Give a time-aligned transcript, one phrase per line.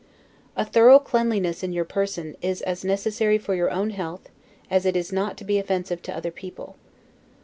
[0.57, 4.29] A thorough cleanliness in your person is as necessary for your own health,
[4.67, 6.75] as it is not to be offensive to other people.